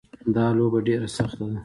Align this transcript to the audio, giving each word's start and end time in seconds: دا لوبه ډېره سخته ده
دا 0.35 0.45
لوبه 0.57 0.79
ډېره 0.87 1.07
سخته 1.17 1.45
ده 1.51 1.57